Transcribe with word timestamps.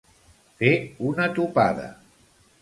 Fer 0.61 0.71
una 1.09 1.29
topada. 1.37 1.87